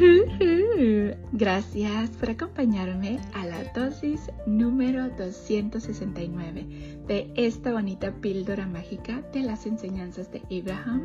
Gracias 1.32 2.10
por 2.10 2.30
acompañarme 2.30 3.18
a 3.34 3.44
la 3.44 3.64
dosis 3.74 4.30
número 4.46 5.10
269 5.10 7.00
de 7.06 7.30
esta 7.36 7.72
bonita 7.72 8.10
píldora 8.12 8.66
mágica 8.66 9.22
de 9.32 9.42
las 9.42 9.66
enseñanzas 9.66 10.30
de 10.32 10.42
Abraham 10.58 11.04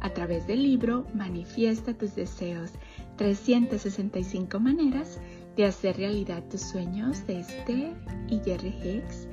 a 0.00 0.10
través 0.10 0.46
del 0.46 0.62
libro 0.62 1.06
Manifiesta 1.14 1.94
tus 1.94 2.14
deseos, 2.16 2.72
365 3.16 4.60
maneras 4.60 5.20
de 5.56 5.64
hacer 5.64 5.96
realidad 5.96 6.42
tus 6.50 6.60
sueños 6.60 7.26
de 7.26 7.40
Esther 7.40 7.94
y 8.28 8.40
Jerry 8.44 8.74
Hicks. 8.82 9.26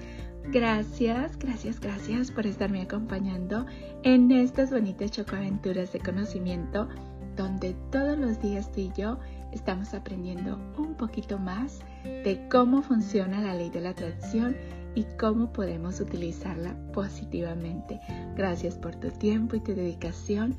Gracias, 0.52 1.38
gracias, 1.38 1.80
gracias 1.80 2.32
por 2.32 2.48
estarme 2.48 2.82
acompañando 2.82 3.66
en 4.04 4.32
estas 4.32 4.71
bonitas 4.71 5.12
chocoaventuras 5.12 5.91
de 5.91 6.00
conocimiento 6.00 6.88
donde 7.36 7.75
todos 7.92 8.18
los 8.18 8.42
días 8.42 8.71
tú 8.71 8.82
y 8.82 8.92
yo 8.96 9.18
estamos 9.51 9.93
aprendiendo 9.93 10.57
un 10.78 10.96
poquito 10.96 11.38
más 11.38 11.79
de 12.04 12.47
cómo 12.50 12.82
funciona 12.82 13.42
la 13.42 13.54
ley 13.54 13.69
de 13.69 13.82
la 13.82 13.89
atracción 13.89 14.55
y 14.96 15.05
cómo 15.19 15.54
podemos 15.54 16.00
utilizarla 16.00 16.75
positivamente. 16.93 18.00
Gracias 18.36 18.75
por 18.75 18.96
tu 18.96 19.10
tiempo 19.10 19.55
y 19.55 19.61
tu 19.61 19.74
dedicación. 19.74 20.55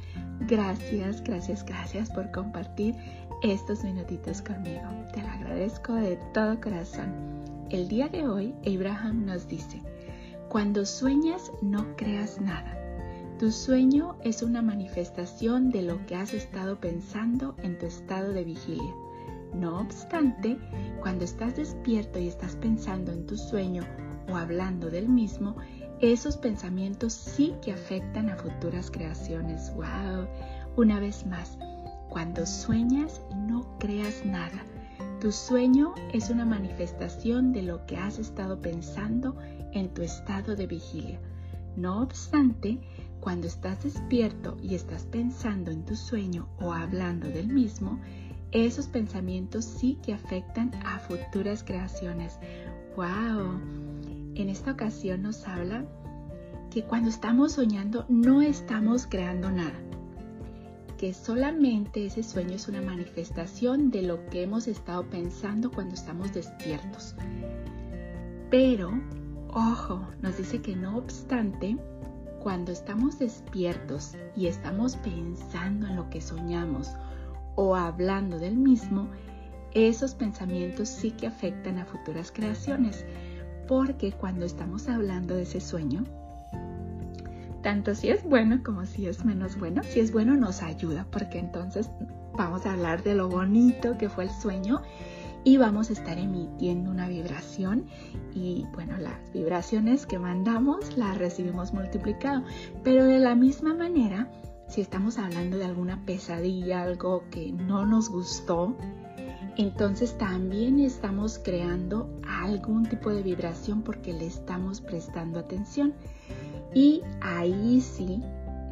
Gracias, 0.49 1.23
gracias, 1.23 1.65
gracias 1.65 2.11
por 2.11 2.31
compartir 2.31 2.95
estos 3.43 3.85
minutitos 3.85 4.41
conmigo. 4.41 4.89
Te 5.13 5.23
lo 5.23 5.29
agradezco 5.29 5.95
de 5.95 6.19
todo 6.33 6.61
corazón. 6.61 7.13
El 7.71 7.89
día 7.89 8.09
de 8.09 8.27
hoy, 8.27 8.55
Abraham 8.67 9.27
nos 9.27 9.49
dice, 9.49 9.81
cuando 10.49 10.85
sueñas 10.85 11.51
no 11.63 11.97
creas 11.97 12.41
nada 12.41 12.82
tu 13.43 13.51
sueño 13.51 14.15
es 14.23 14.41
una 14.41 14.63
manifestación 14.63 15.73
de 15.73 15.83
lo 15.83 16.07
que 16.07 16.15
has 16.15 16.33
estado 16.33 16.79
pensando 16.79 17.57
en 17.65 17.77
tu 17.77 17.87
estado 17.87 18.33
de 18.33 18.45
vigilia. 18.45 18.95
No 19.53 19.81
obstante, 19.81 20.57
cuando 21.01 21.25
estás 21.25 21.57
despierto 21.57 22.21
y 22.21 22.29
estás 22.29 22.55
pensando 22.55 23.11
en 23.11 23.27
tu 23.27 23.37
sueño 23.37 23.83
o 24.31 24.37
hablando 24.37 24.91
del 24.91 25.09
mismo, 25.09 25.57
esos 26.01 26.37
pensamientos 26.37 27.15
sí 27.15 27.53
que 27.63 27.73
afectan 27.73 28.31
a 28.31 28.37
futuras 28.37 28.93
creaciones. 28.93 29.75
¡Wow! 29.75 30.29
Una 30.77 31.01
vez 31.01 31.27
más, 31.27 31.59
cuando 32.11 32.47
sueñas 32.47 33.23
no 33.35 33.77
creas 33.81 34.25
nada. 34.25 34.65
Tu 35.21 35.33
sueño 35.33 35.97
es 36.13 36.31
una 36.31 36.45
manifestación 36.45 37.53
de 37.53 37.63
lo 37.63 37.87
que 37.87 37.97
has 37.97 38.21
estado 38.21 38.61
pensando 38.61 39.37
en 39.73 39.93
tu 39.93 40.03
estado 40.03 40.55
de 40.55 40.69
vigilia. 40.69 41.19
No 41.75 42.03
obstante, 42.03 42.79
cuando 43.23 43.47
estás 43.47 43.85
despierto 43.85 44.57
y 44.61 44.75
estás 44.75 45.05
pensando 45.05 45.71
en 45.71 45.85
tu 45.85 45.95
sueño 45.95 46.49
o 46.61 46.73
hablando 46.73 47.29
del 47.29 47.47
mismo, 47.47 48.01
esos 48.51 48.89
pensamientos 48.89 49.65
sí 49.65 49.97
que 50.03 50.13
afectan 50.13 50.73
a 50.85 50.99
futuras 50.99 51.63
creaciones. 51.63 52.41
¡Wow! 52.97 53.61
En 54.35 54.49
esta 54.49 54.73
ocasión 54.73 55.23
nos 55.23 55.47
habla 55.47 55.85
que 56.73 56.83
cuando 56.83 57.11
estamos 57.11 57.53
soñando 57.53 58.07
no 58.09 58.43
estamos 58.43 59.07
creando 59.07 59.53
nada, 59.53 59.79
que 60.99 61.15
solamente 61.15 62.07
ese 62.07 62.25
sueño 62.25 62.55
es 62.57 62.67
una 62.67 62.83
manifestación 62.83 63.93
de 63.93 64.03
lo 64.03 64.27
que 64.27 64.43
hemos 64.43 64.67
estado 64.67 65.09
pensando 65.09 65.71
cuando 65.71 65.95
estamos 65.95 66.33
despiertos. 66.35 67.15
Pero, 68.51 68.91
ojo, 69.53 70.05
nos 70.21 70.39
dice 70.39 70.61
que 70.61 70.75
no 70.75 70.97
obstante, 70.97 71.77
cuando 72.43 72.73
estamos 72.73 73.21
despiertos 73.21 74.17
y 74.35 74.49
estamos 74.49 74.97
pensando 74.97 75.87
en 75.87 75.95
lo 75.95 76.11
que 76.11 76.21
soñamos 76.21 76.91
o 77.55 77.77
hablando 77.77 78.39
del 78.39 78.57
mismo, 78.57 79.09
esos 79.75 80.15
pensamientos 80.15 80.89
sí 80.89 81.13
que 81.13 81.29
afectan 81.29 81.79
a 81.79 81.87
futuras 81.87 82.33
creaciones, 82.33 83.07
porque 83.69 84.11
cuando 84.11 84.45
estamos 84.45 84.89
hablando 84.89 85.37
de 85.37 85.43
ese 85.43 85.61
sueño, 85.61 86.05
tanto 87.63 87.95
si 87.95 88.09
es 88.09 88.25
bueno 88.25 88.61
como 88.65 88.87
si 88.87 89.07
es 89.07 89.25
menos 89.25 89.57
bueno, 89.57 89.83
si 89.85 90.01
es 90.01 90.13
bueno 90.13 90.35
nos 90.35 90.63
ayuda, 90.63 91.07
porque 91.13 91.39
entonces 91.39 91.89
vamos 92.37 92.67
a 92.67 92.73
hablar 92.73 93.05
de 93.05 93.15
lo 93.15 93.29
bonito 93.29 93.97
que 93.97 94.09
fue 94.09 94.25
el 94.25 94.31
sueño 94.31 94.83
y 95.45 95.57
vamos 95.57 95.91
a 95.91 95.93
estar 95.95 96.19
emitiendo 96.19 96.91
una 96.91 97.09
vibración. 97.09 97.87
Y 98.35 98.67
bueno, 98.75 98.97
las 98.99 99.33
vibraciones 99.33 100.07
que 100.07 100.19
mandamos 100.19 100.97
las 100.97 101.19
recibimos 101.19 101.73
multiplicado, 101.73 102.45
pero 102.83 103.05
de 103.05 103.19
la 103.19 103.35
misma 103.35 103.75
manera, 103.75 104.31
si 104.69 104.81
estamos 104.81 105.19
hablando 105.19 105.59
de 105.59 105.65
alguna 105.65 106.05
pesadilla, 106.05 106.83
algo 106.83 107.25
que 107.31 107.53
no 107.53 107.85
nos 107.87 108.09
gustó, 108.09 108.77
entonces 109.57 110.17
también 110.17 110.81
estamos 110.81 111.39
creando 111.39 112.09
algún 112.27 112.85
tipo 112.85 113.11
de 113.11 113.23
vibración 113.23 113.83
porque 113.83 114.13
le 114.13 114.27
estamos 114.27 114.81
prestando 114.81 115.41
atención. 115.41 115.93
Y 116.75 117.03
ahí 117.21 117.83
sí 117.83 118.23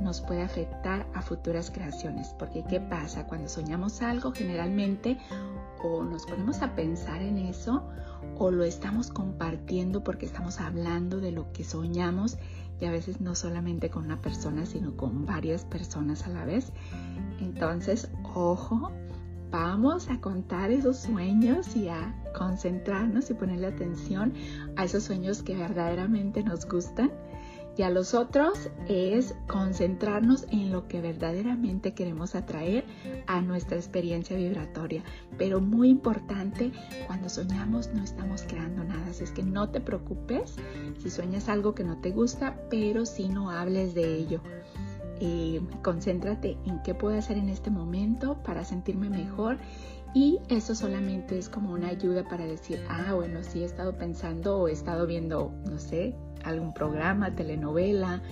nos 0.01 0.23
puede 0.23 0.43
afectar 0.43 1.07
a 1.15 1.21
futuras 1.21 1.71
creaciones, 1.71 2.35
porque 2.39 2.65
¿qué 2.65 2.81
pasa? 2.81 3.27
Cuando 3.27 3.49
soñamos 3.49 4.01
algo, 4.01 4.33
generalmente 4.33 5.19
o 5.83 6.03
nos 6.03 6.27
ponemos 6.27 6.63
a 6.63 6.75
pensar 6.75 7.23
en 7.23 7.39
eso 7.39 7.89
o 8.39 8.51
lo 8.51 8.65
estamos 8.65 9.11
compartiendo 9.11 10.03
porque 10.05 10.27
estamos 10.27 10.61
hablando 10.61 11.21
de 11.21 11.33
lo 11.33 11.53
que 11.53 11.65
soñamos 11.65 12.39
y 12.81 12.87
a 12.87 12.91
veces 12.91 13.21
no 13.21 13.35
solamente 13.35 13.91
con 13.91 14.05
una 14.05 14.21
persona, 14.21 14.65
sino 14.67 14.97
con 14.97 15.27
varias 15.27 15.65
personas 15.65 16.25
a 16.27 16.31
la 16.31 16.45
vez. 16.45 16.73
Entonces, 17.41 18.11
ojo, 18.35 18.91
vamos 19.51 20.09
a 20.09 20.21
contar 20.21 20.71
esos 20.71 20.99
sueños 20.99 21.77
y 21.77 21.89
a 21.89 22.15
concentrarnos 22.37 23.31
y 23.31 23.35
ponerle 23.35 23.67
atención 23.67 24.33
a 24.77 24.85
esos 24.85 25.05
sueños 25.05 25.43
que 25.43 25.57
verdaderamente 25.57 26.43
nos 26.43 26.67
gustan 26.67 27.11
y 27.81 27.83
a 27.83 27.89
los 27.89 28.13
otros 28.13 28.69
es 28.89 29.35
concentrarnos 29.47 30.45
en 30.51 30.71
lo 30.71 30.87
que 30.87 31.01
verdaderamente 31.01 31.95
queremos 31.95 32.35
atraer 32.35 32.85
a 33.27 33.41
nuestra 33.41 33.79
experiencia 33.79 34.37
vibratoria. 34.37 35.03
Pero 35.39 35.63
muy 35.63 35.89
importante, 35.89 36.73
cuando 37.07 37.31
soñamos 37.31 37.89
no 37.95 38.05
estamos 38.05 38.43
creando 38.43 38.85
nada, 38.85 39.07
así 39.09 39.25
es 39.25 39.31
que 39.31 39.43
no 39.43 39.71
te 39.71 39.81
preocupes 39.81 40.57
si 40.99 41.09
sueñas 41.09 41.49
algo 41.49 41.75
que 41.75 41.85
no 41.85 41.97
te 41.97 42.11
gusta, 42.11 42.61
pero 42.69 43.07
si 43.07 43.31
no 43.31 43.49
hables 43.49 43.95
de 43.95 44.15
ello. 44.15 44.43
Eh, 45.19 45.63
concéntrate 45.83 46.59
en 46.67 46.83
qué 46.83 46.95
puedo 46.95 47.17
hacer 47.17 47.39
en 47.39 47.49
este 47.49 47.71
momento 47.71 48.43
para 48.43 48.63
sentirme 48.63 49.09
mejor 49.09 49.57
y 50.13 50.39
eso 50.51 50.75
solamente 50.75 51.39
es 51.39 51.49
como 51.49 51.73
una 51.73 51.89
ayuda 51.89 52.29
para 52.29 52.45
decir, 52.45 52.85
ah, 52.91 53.15
bueno, 53.15 53.43
sí 53.43 53.63
he 53.63 53.65
estado 53.65 53.97
pensando 53.97 54.59
o 54.59 54.69
he 54.69 54.73
estado 54.73 55.07
viendo, 55.07 55.51
no 55.65 55.79
sé, 55.79 56.15
algún 56.45 56.73
programa, 56.73 57.35
telenovela, 57.35 58.23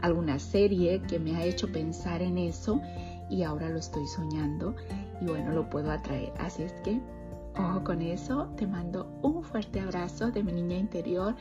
alguna 0.00 0.38
serie 0.38 1.02
que 1.02 1.18
me 1.18 1.36
ha 1.36 1.44
hecho 1.44 1.70
pensar 1.70 2.22
en 2.22 2.38
eso 2.38 2.80
y 3.28 3.42
ahora 3.42 3.68
lo 3.68 3.78
estoy 3.78 4.06
soñando 4.06 4.74
y 5.20 5.26
bueno, 5.26 5.52
lo 5.52 5.68
puedo 5.68 5.90
atraer. 5.90 6.32
Así 6.38 6.62
es 6.62 6.72
que, 6.84 7.00
ojo 7.56 7.84
con 7.84 8.02
eso, 8.02 8.48
te 8.56 8.66
mando 8.66 9.10
un 9.22 9.42
fuerte 9.42 9.80
abrazo 9.80 10.30
de 10.30 10.42
mi 10.42 10.52
niña 10.52 10.76
interior 10.76 11.34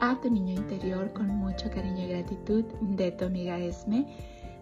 a 0.00 0.20
tu 0.20 0.30
niño 0.30 0.54
interior 0.54 1.12
con 1.12 1.28
mucho 1.28 1.70
cariño 1.70 2.04
y 2.04 2.08
gratitud 2.08 2.64
de 2.80 3.12
tu 3.12 3.26
amiga 3.26 3.58
Esme. 3.58 4.06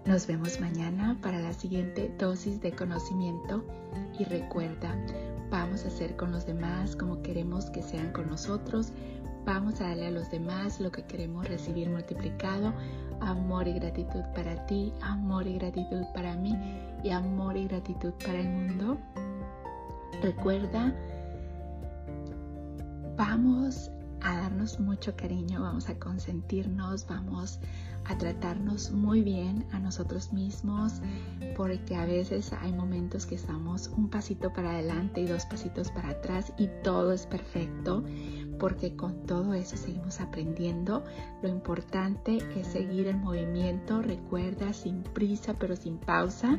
Nos 0.04 0.26
vemos 0.26 0.60
mañana 0.60 1.16
para 1.22 1.38
la 1.38 1.52
siguiente 1.52 2.12
dosis 2.18 2.60
de 2.60 2.72
conocimiento 2.72 3.64
y 4.18 4.24
recuerda, 4.24 4.96
vamos 5.48 5.84
a 5.84 5.90
ser 5.90 6.16
con 6.16 6.32
los 6.32 6.44
demás 6.44 6.96
como 6.96 7.22
queremos 7.22 7.70
que 7.70 7.82
sean 7.82 8.10
con 8.12 8.28
nosotros 8.28 8.92
Vamos 9.44 9.80
a 9.80 9.88
darle 9.88 10.06
a 10.06 10.10
los 10.10 10.30
demás 10.30 10.80
lo 10.80 10.92
que 10.92 11.04
queremos 11.04 11.48
recibir 11.48 11.90
multiplicado. 11.90 12.72
Amor 13.20 13.66
y 13.66 13.74
gratitud 13.74 14.22
para 14.34 14.66
ti, 14.66 14.92
amor 15.00 15.46
y 15.46 15.54
gratitud 15.54 16.02
para 16.14 16.36
mí 16.36 16.56
y 17.02 17.10
amor 17.10 17.56
y 17.56 17.66
gratitud 17.66 18.12
para 18.24 18.40
el 18.40 18.48
mundo. 18.48 18.98
Recuerda, 20.22 20.94
vamos 23.16 23.90
a 24.20 24.36
darnos 24.36 24.78
mucho 24.78 25.16
cariño, 25.16 25.62
vamos 25.62 25.88
a 25.88 25.98
consentirnos, 25.98 27.06
vamos 27.08 27.58
a 28.04 28.16
tratarnos 28.18 28.90
muy 28.92 29.22
bien 29.22 29.66
a 29.72 29.78
nosotros 29.78 30.32
mismos, 30.32 31.00
porque 31.56 31.96
a 31.96 32.06
veces 32.06 32.52
hay 32.60 32.72
momentos 32.72 33.26
que 33.26 33.34
estamos 33.34 33.88
un 33.88 34.08
pasito 34.08 34.52
para 34.52 34.70
adelante 34.70 35.20
y 35.20 35.26
dos 35.26 35.44
pasitos 35.46 35.90
para 35.90 36.10
atrás 36.10 36.52
y 36.58 36.68
todo 36.82 37.12
es 37.12 37.26
perfecto 37.26 38.04
porque 38.58 38.94
con 38.96 39.26
todo 39.26 39.54
eso 39.54 39.76
seguimos 39.76 40.20
aprendiendo. 40.20 41.04
Lo 41.42 41.48
importante 41.48 42.38
es 42.56 42.66
seguir 42.66 43.08
el 43.08 43.16
movimiento, 43.16 44.02
recuerda, 44.02 44.72
sin 44.72 45.02
prisa 45.02 45.54
pero 45.58 45.76
sin 45.76 45.98
pausa. 45.98 46.58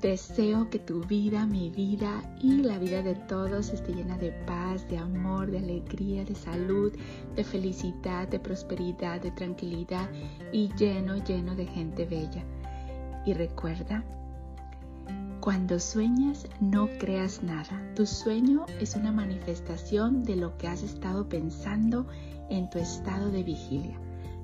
Deseo 0.00 0.68
que 0.68 0.80
tu 0.80 1.00
vida, 1.02 1.46
mi 1.46 1.70
vida 1.70 2.22
y 2.40 2.62
la 2.62 2.76
vida 2.78 3.02
de 3.02 3.14
todos 3.14 3.68
esté 3.68 3.94
llena 3.94 4.18
de 4.18 4.32
paz, 4.32 4.88
de 4.88 4.98
amor, 4.98 5.48
de 5.48 5.58
alegría, 5.58 6.24
de 6.24 6.34
salud, 6.34 6.92
de 7.36 7.44
felicidad, 7.44 8.26
de 8.26 8.40
prosperidad, 8.40 9.20
de 9.20 9.30
tranquilidad 9.30 10.10
y 10.52 10.74
lleno, 10.74 11.22
lleno 11.24 11.54
de 11.54 11.66
gente 11.66 12.04
bella. 12.04 12.42
Y 13.24 13.34
recuerda 13.34 14.04
Cuando 15.42 15.80
sueñas, 15.80 16.46
no 16.60 16.86
creas 17.00 17.42
nada. 17.42 17.82
Tu 17.96 18.06
sueño 18.06 18.64
es 18.78 18.94
una 18.94 19.10
manifestación 19.10 20.22
de 20.22 20.36
lo 20.36 20.56
que 20.56 20.68
has 20.68 20.84
estado 20.84 21.28
pensando 21.28 22.06
en 22.48 22.70
tu 22.70 22.78
estado 22.78 23.28
de 23.28 23.42
vigilia. 23.42 23.98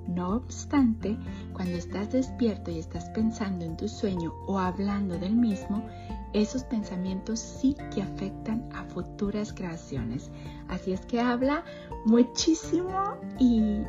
No 0.09 0.31
obstante, 0.31 1.17
cuando 1.53 1.77
estás 1.77 2.11
despierto 2.11 2.73
y 2.73 2.81
estás 2.81 3.11
pensando 3.11 3.65
en 3.65 3.77
tu 3.77 3.87
sueño 3.87 4.35
o 4.49 4.59
hablando 4.59 5.17
del 5.21 5.37
mismo, 5.37 5.87
esos 6.33 6.65
pensamientos 6.65 7.39
sí 7.39 7.77
que 7.95 8.03
afectan 8.03 8.69
a 8.75 8.83
futuras 8.87 9.53
creaciones. 9.53 10.33
Así 10.67 10.93
es 10.93 11.07
que 11.07 11.21
habla 11.21 11.65
muchísimo 12.07 13.15
y 13.39 13.83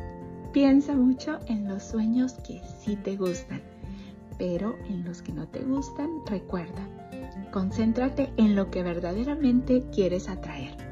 piensa 0.52 0.94
mucho 0.94 1.40
en 1.48 1.66
los 1.66 1.82
sueños 1.82 2.34
que 2.34 2.62
sí 2.78 2.94
te 2.94 3.16
gustan, 3.16 3.62
pero 4.38 4.76
en 4.88 5.02
los 5.02 5.22
que 5.22 5.32
no 5.32 5.48
te 5.48 5.58
gustan, 5.64 6.08
recuerda, 6.26 6.99
concéntrate 7.50 8.32
en 8.36 8.56
lo 8.56 8.70
que 8.70 8.82
verdaderamente 8.82 9.84
quieres 9.92 10.28
atraer. 10.28 10.89